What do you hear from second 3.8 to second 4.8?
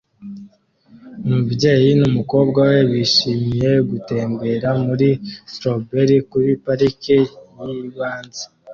gutembera